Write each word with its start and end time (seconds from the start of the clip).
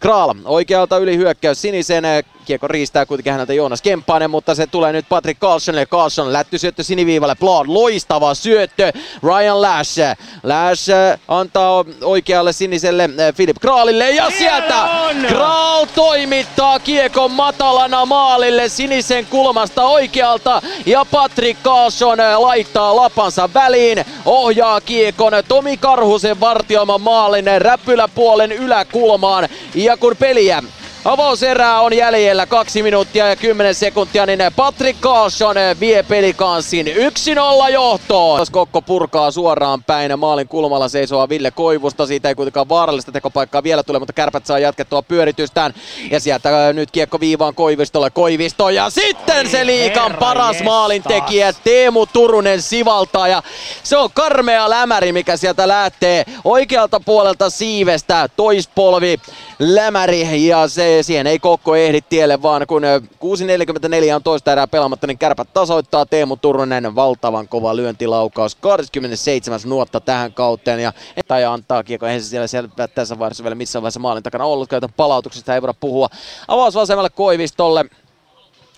Kraal 0.00 0.34
oikealta 0.44 0.98
yli 0.98 1.16
hyökkäys 1.16 1.62
sinisen. 1.62 2.04
Kiekko 2.44 2.68
riistää 2.68 3.06
kuitenkin 3.06 3.32
häneltä 3.32 3.54
Joonas 3.54 3.82
Kemppainen, 3.82 4.30
mutta 4.30 4.54
se 4.54 4.66
tulee 4.66 4.92
nyt 4.92 5.08
Patrick 5.08 5.40
Carlsonille. 5.40 5.86
Carlson 5.86 6.32
lätty 6.32 6.58
syöttö 6.58 6.82
siniviivalle. 6.82 7.36
Blad 7.36 7.64
loistava 7.68 8.34
syöttö. 8.34 8.92
Ryan 9.22 9.62
Lash. 9.62 9.98
Lash 10.42 10.90
antaa 11.28 11.84
oikealle 12.02 12.52
siniselle 12.52 13.10
Philip 13.36 13.56
Kraalille 13.60 14.10
ja 14.10 14.30
sieltä 14.30 14.88
Kraal 15.28 15.86
toimittaa 15.94 16.78
kiekon 16.78 17.30
matalana 17.30 18.06
maalille 18.06 18.68
sinisen 18.68 19.26
kulmasta 19.26 19.84
oikealta 19.84 20.62
ja 20.86 21.06
Patrick 21.10 21.62
Carlson 21.62 22.18
laittaa 22.36 22.96
lapansa 22.96 23.50
väliin. 23.54 24.04
Ohjaa 24.24 24.80
kiekon 24.80 25.32
Tomi 25.48 25.76
Karhusen 25.76 26.40
vartioima 26.40 26.98
maalin 26.98 27.46
räpyläpuolen 27.58 28.52
yläkulmaan 28.52 29.48
ja 29.88 29.96
peliä 30.16 30.62
Avauserää 31.08 31.80
on 31.80 31.92
jäljellä 31.92 32.46
kaksi 32.46 32.82
minuuttia 32.82 33.28
ja 33.28 33.36
10 33.36 33.74
sekuntia, 33.74 34.26
niin 34.26 34.40
Patrick 34.56 35.00
Carlson 35.00 35.56
vie 35.80 36.02
pelikanssin 36.02 36.86
1-0 36.86 37.70
johtoon. 37.72 38.46
Kokko 38.50 38.82
purkaa 38.82 39.30
suoraan 39.30 39.84
päin 39.84 40.18
maalin 40.18 40.48
kulmalla 40.48 40.88
seisoa 40.88 41.28
Ville 41.28 41.50
Koivusta. 41.50 42.06
Siitä 42.06 42.28
ei 42.28 42.34
kuitenkaan 42.34 42.68
vaarallista 42.68 43.12
tekopaikkaa 43.12 43.62
vielä 43.62 43.82
tule, 43.82 43.98
mutta 43.98 44.12
kärpät 44.12 44.46
saa 44.46 44.58
jatkettua 44.58 45.02
pyöritystään. 45.02 45.74
Ja 46.10 46.20
sieltä 46.20 46.72
nyt 46.72 46.90
kiekko 46.90 47.20
viivaan 47.20 47.54
Koivistolle. 47.54 48.10
Koivisto 48.10 48.70
ja 48.70 48.90
sitten 48.90 49.50
se 49.50 49.66
liikan 49.66 50.14
paras 50.14 50.62
maalintekijä 50.62 51.52
Teemu 51.64 52.06
Turunen 52.06 52.62
sivaltaa. 52.62 53.28
Ja 53.28 53.42
se 53.82 53.96
on 53.96 54.10
karmea 54.14 54.70
lämäri, 54.70 55.12
mikä 55.12 55.36
sieltä 55.36 55.68
lähtee 55.68 56.24
oikealta 56.44 57.00
puolelta 57.00 57.50
siivestä. 57.50 58.28
Toispolvi 58.36 59.20
lämäri 59.58 60.46
ja 60.46 60.68
se, 60.68 60.97
siihen 61.02 61.26
ei 61.26 61.38
Kokko 61.38 61.76
ehdi 61.76 62.00
tielle, 62.00 62.42
vaan 62.42 62.66
kun 62.66 62.82
6.44 62.82 64.14
on 64.14 64.22
toista 64.22 64.52
erää 64.52 64.66
pelaamatta, 64.66 65.06
niin 65.06 65.18
kärpät 65.18 65.48
tasoittaa 65.54 66.06
Teemu 66.06 66.36
Turunen 66.36 66.94
valtavan 66.94 67.48
kova 67.48 67.76
lyöntilaukaus. 67.76 68.54
27. 68.54 69.60
nuotta 69.64 70.00
tähän 70.00 70.32
kauteen 70.32 70.80
ja 70.80 70.92
tai 71.28 71.44
antaa 71.44 71.82
kiekko, 71.84 72.06
se 72.06 72.20
siellä, 72.20 72.46
siellä 72.46 72.88
tässä 72.94 73.18
vaiheessa 73.18 73.44
vielä 73.44 73.54
missään 73.54 73.82
vaiheessa 73.82 74.00
maalin 74.00 74.22
takana 74.22 74.44
ollut, 74.44 74.72
joten 74.72 74.92
palautuksesta 74.96 75.54
ei 75.54 75.62
voida 75.62 75.74
puhua. 75.74 76.08
Avaus 76.48 76.74
vasemmalle 76.74 77.10
Koivistolle. 77.10 77.84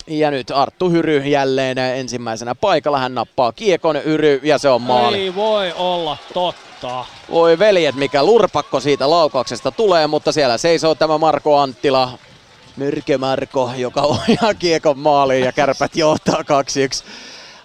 Ja 0.07 0.31
nyt 0.31 0.51
Arttu 0.51 0.89
Hyry 0.89 1.17
jälleen 1.17 1.77
ensimmäisenä 1.77 2.55
paikalla. 2.55 2.99
Hän 2.99 3.15
nappaa 3.15 3.51
kiekon 3.51 4.03
Hyry 4.05 4.39
ja 4.43 4.57
se 4.57 4.69
on 4.69 4.81
maali. 4.81 5.17
Ei 5.17 5.35
voi 5.35 5.73
olla 5.77 6.17
totta. 6.33 6.70
Voi 7.31 7.59
veljet, 7.59 7.95
mikä 7.95 8.23
lurpakko 8.23 8.79
siitä 8.79 9.09
laukauksesta 9.09 9.71
tulee, 9.71 10.07
mutta 10.07 10.31
siellä 10.31 10.57
seisoo 10.57 10.95
tämä 10.95 11.17
Marko 11.17 11.57
Anttila. 11.57 12.11
Myrkö 12.77 13.17
Marko, 13.17 13.71
joka 13.77 14.01
ohjaa 14.01 14.53
kiekon 14.59 14.99
maaliin 14.99 15.45
ja 15.45 15.51
kärpät 15.51 15.95
johtaa 15.95 16.41
2-1. 16.41 17.03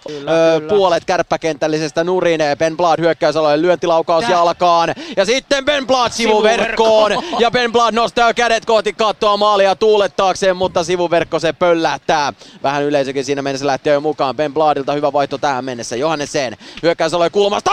Kyllä, 0.07 0.31
öö, 0.31 0.59
kyllä. 0.59 0.69
puolet 0.69 1.05
kärppäkentällisestä 1.05 2.03
nurin. 2.03 2.41
Ben 2.57 2.77
Blad 2.77 2.99
hyökkäysaloille 2.99 3.61
lyöntilaukaus 3.61 4.23
Tää. 4.25 4.31
jalkaan. 4.31 4.93
Ja 5.17 5.25
sitten 5.25 5.65
Ben 5.65 5.87
Blad 5.87 6.11
sivuverkkoon. 6.11 7.11
ja 7.39 7.51
Ben 7.51 7.71
Blad 7.71 7.93
nostaa 7.93 8.33
kädet 8.33 8.65
kohti 8.65 8.93
kattoa 8.93 9.37
maalia 9.37 9.75
tuulettaakseen, 9.75 10.57
mutta 10.57 10.83
sivuverkko 10.83 11.39
se 11.39 11.53
pöllähtää. 11.53 12.33
Vähän 12.63 12.83
yleisökin 12.83 13.25
siinä 13.25 13.41
mennessä 13.41 13.67
lähtee 13.67 13.93
jo 13.93 14.01
mukaan. 14.01 14.35
Ben 14.35 14.53
Bladilta 14.53 14.93
hyvä 14.93 15.13
vaihto 15.13 15.37
tähän 15.37 15.65
mennessä. 15.65 15.95
Johannesen 15.95 16.57
hyökkäysaloille 16.83 17.29
kulmasta. 17.29 17.71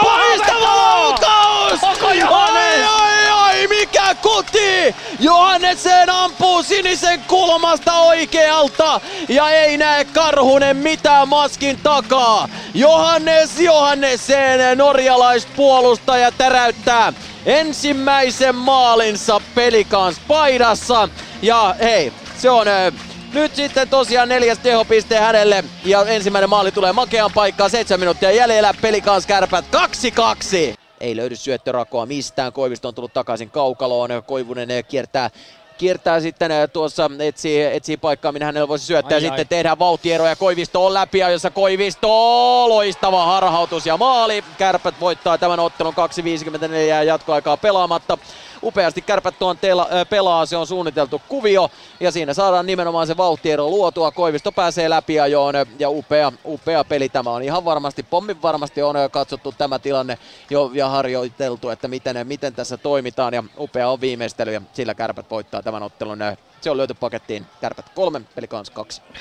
Loistava 1.81 2.07
laukaus! 2.07 2.51
Oi, 2.51 2.85
oi, 2.85 3.31
oi, 3.31 3.67
mikä 3.67 4.15
kuti! 4.21 4.95
Johannesen 5.19 6.09
ampuu 6.09 6.63
sinisen 6.63 7.19
kulmasta 7.27 7.93
oikealta 7.93 9.01
ja 9.29 9.49
ei 9.49 9.77
näe 9.77 10.05
Karhunen 10.05 10.77
mitään 10.77 11.29
maskin 11.29 11.79
takaa. 11.83 12.49
Johannes 12.73 13.59
Johannesen 13.59 14.77
norjalaispuolustaja 14.77 16.31
täräyttää 16.31 17.13
ensimmäisen 17.45 18.55
maalinsa 18.55 19.41
pelikans 19.55 20.19
paidassa. 20.27 21.09
Ja 21.41 21.75
hei, 21.79 22.13
se 22.37 22.49
on 22.49 22.67
nyt 23.33 23.55
sitten 23.55 23.89
tosiaan 23.89 24.29
neljäs 24.29 24.59
tehopiste 24.59 25.19
hänelle 25.19 25.63
ja 25.85 26.05
ensimmäinen 26.05 26.49
maali 26.49 26.71
tulee 26.71 26.93
makean 26.93 27.31
paikkaan. 27.33 27.69
7 27.69 27.99
minuuttia 27.99 28.31
jäljellä 28.31 28.73
pelikans 28.81 29.25
kärpät 29.25 29.65
2-2. 29.75 30.84
Ei 30.99 31.15
löydy 31.15 31.35
syöttörakoa 31.35 32.05
mistään. 32.05 32.53
Koivisto 32.53 32.87
on 32.87 32.95
tullut 32.95 33.13
takaisin 33.13 33.51
kaukaloon. 33.51 34.09
Koivunen 34.25 34.69
kiertää 34.87 35.29
kiertää 35.77 36.19
sitten 36.19 36.51
tuossa, 36.73 37.11
etsii, 37.19 37.63
etsii 37.63 37.97
paikkaa, 37.97 38.31
minä 38.31 38.45
hänellä 38.45 38.67
voisi 38.67 38.85
syöttää. 38.85 39.15
Ai, 39.15 39.21
sitten 39.21 39.39
ai. 39.39 39.45
tehdään 39.45 39.79
vauhtieroja. 39.79 40.35
Koivisto 40.35 40.85
on 40.85 40.93
läpi, 40.93 41.19
jossa 41.19 41.49
Koivisto 41.49 42.09
loistava 42.69 43.25
harhautus 43.25 43.85
ja 43.85 43.97
maali. 43.97 44.43
Kärpät 44.57 44.95
voittaa 44.99 45.37
tämän 45.37 45.59
ottelun 45.59 45.93
2.54 45.93 47.03
jatkoaikaa 47.05 47.57
pelaamatta 47.57 48.17
upeasti 48.65 49.01
kärpät 49.01 49.39
tuon 49.39 49.57
tela, 49.57 49.87
pelaa, 50.09 50.45
se 50.45 50.57
on 50.57 50.67
suunniteltu 50.67 51.21
kuvio 51.27 51.71
ja 51.99 52.11
siinä 52.11 52.33
saadaan 52.33 52.65
nimenomaan 52.65 53.07
se 53.07 53.17
vauhtiero 53.17 53.69
luotua. 53.69 54.11
Koivisto 54.11 54.51
pääsee 54.51 54.89
läpi 54.89 55.19
ajoon 55.19 55.55
ja 55.79 55.89
upea, 55.89 56.31
upea 56.45 56.83
peli 56.83 57.09
tämä 57.09 57.29
on 57.29 57.43
ihan 57.43 57.65
varmasti, 57.65 58.03
pommin 58.03 58.41
varmasti 58.41 58.81
on 58.81 58.95
katsottu 59.11 59.53
tämä 59.57 59.79
tilanne 59.79 60.17
jo 60.49 60.71
ja 60.73 60.89
harjoiteltu, 60.89 61.69
että 61.69 61.87
miten, 61.87 62.27
miten 62.27 62.53
tässä 62.53 62.77
toimitaan 62.77 63.33
ja 63.33 63.43
upea 63.59 63.89
on 63.89 64.01
viimeistely 64.01 64.53
ja 64.53 64.61
sillä 64.73 64.93
kärpät 64.93 65.29
voittaa 65.29 65.61
tämän 65.65 65.83
ottelun. 65.83 66.17
Se 66.61 66.69
on 66.71 66.77
löyty 66.77 66.93
pakettiin. 66.93 67.45
Kärpät 67.61 67.89
kolme, 67.95 68.21
peli 68.35 68.47
kans 68.47 68.69
kaksi. 68.69 69.01